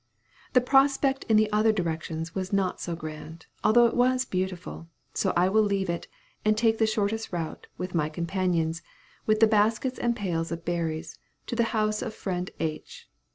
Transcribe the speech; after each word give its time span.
The 0.53 0.61
prospect 0.61 1.25
in 1.25 1.37
the 1.37 1.47
other 1.51 1.71
directions 1.71 2.33
was 2.33 2.51
not 2.51 2.81
so 2.81 2.95
grand, 2.95 3.45
although 3.63 3.85
it 3.85 3.95
was 3.95 4.25
beautiful 4.25 4.87
so 5.13 5.31
I 5.37 5.47
will 5.47 5.61
leave 5.61 5.91
it, 5.91 6.07
and 6.43 6.57
take 6.57 6.79
the 6.79 6.87
shortest 6.87 7.31
route, 7.31 7.67
with 7.77 7.93
my 7.93 8.09
companions, 8.09 8.81
with 9.27 9.41
the 9.41 9.45
baskets 9.47 9.99
and 9.99 10.15
pails 10.15 10.51
of 10.51 10.65
berries, 10.65 11.19
to 11.45 11.55
the 11.55 11.65
house 11.77 12.01
of 12.01 12.15
friend 12.15 12.49
H. 12.59 13.11